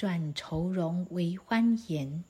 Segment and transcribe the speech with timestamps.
[0.00, 2.24] 转愁容为欢颜。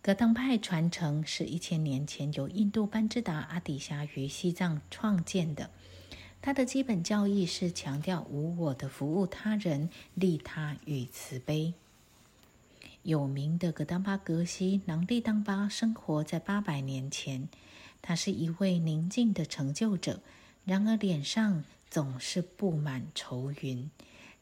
[0.00, 5.70] 格当派传承是一千年前由印度班智达阿底峡于西藏创建的。
[6.40, 11.74] 它的基本教义是强调无我的服务他人、利他与慈悲。
[13.02, 17.48] 有名的格当巴格西囊利当巴生活在八百年前，
[18.02, 20.20] 他是一位宁静的成就者，
[20.64, 23.90] 然而脸上总是布满愁云。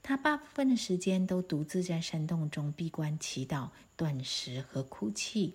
[0.02, 5.54] 他大部分的时间都独自在山洞中闭关祈祷、断食和哭泣。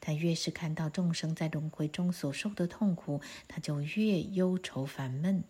[0.00, 5.44] 他越是看到众生在轮回中所受的痛苦，他就越忧愁烦闷。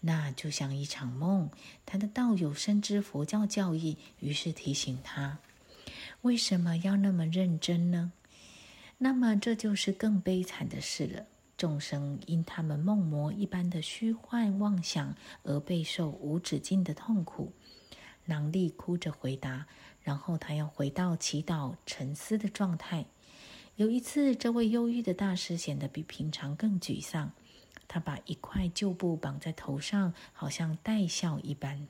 [0.00, 1.50] 那就像一场梦。
[1.86, 5.38] 他的道友深知佛教教义，于是提醒他：
[6.22, 8.12] 为什么要那么认真呢？
[8.98, 11.26] 那么这就是更悲惨的事了。
[11.64, 17.54] 众生因他们梦魔一般的虚幻妄想而备受无止境的痛苦。
[18.26, 19.66] 囊利哭着回答，
[20.02, 23.06] 然后他要回到祈祷沉思的状态。
[23.76, 27.32] 有一次，这位忧郁的大师显得比平常更沮丧。
[27.88, 31.88] 他把一块旧布绑在头上，好像带笑一般。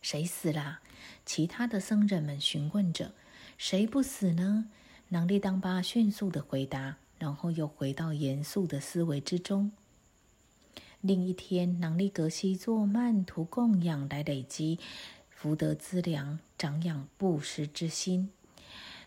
[0.00, 0.78] 谁死了？
[1.26, 3.12] 其他的僧人们询问着。
[3.58, 4.70] 谁不死呢？
[5.08, 6.98] 囊利当巴迅速的回答。
[7.20, 9.70] 然后又回到严肃的思维之中。
[11.00, 14.80] 另一天，囊利格西做曼图供养来累积
[15.28, 18.30] 福德资粮，长养布施之心。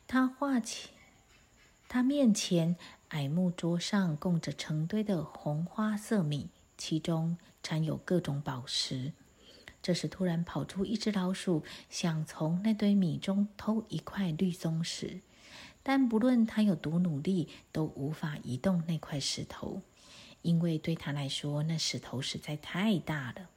[0.08, 0.89] 他画起，
[1.89, 2.75] 他面前
[3.09, 9.14] 矮木桌上供着成堆的红花色米，其中掺有各种宝石。
[9.81, 15.22] 这时，突然跑出一只老鼠，想从那堆米中偷一块绿松石。
[15.84, 19.81] 但不论他有多努力，都无法移动那块石头，
[20.42, 23.50] 因为对他来说，那石头实在太大了。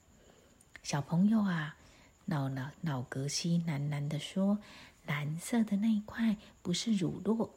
[0.82, 1.76] 小朋友啊，
[2.24, 4.58] 老老老格西喃喃地说
[5.06, 7.50] ：“蓝色的那一块不是乳酪。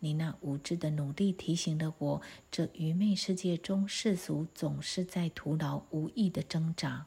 [0.00, 7.06] 你那无知的努力提醒了我，这愚昧世界中世俗总是在徒劳无益的挣扎。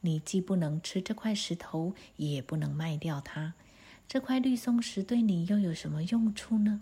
[0.00, 3.52] 你既不能吃这块石头，也不能卖掉它。”
[4.10, 6.80] 这块绿松石对你又有什么用处呢？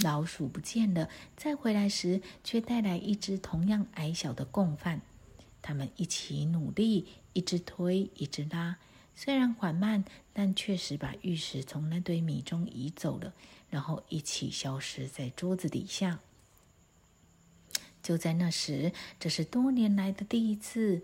[0.00, 5.00] 老鼠不见了，再回来时却带来一只同样矮小的共犯。
[5.62, 8.78] 他们一起努力，一直推，一直拉，
[9.14, 13.32] 虽然缓慢，但确实把玉石从那堆米中移走了，
[13.70, 16.18] 然后一起消失在桌子底下。
[18.02, 18.90] 就在那时，
[19.20, 21.02] 这是多年来的第一次。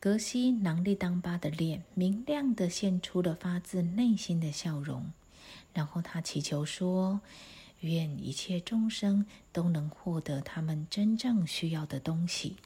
[0.00, 5.12] 格西囊利当巴的脸明亮的现出了发自内心的笑容，
[5.74, 7.20] 然后他祈求说
[7.80, 12.56] ：“愿一切众生都能获得他们真正需要的东西。”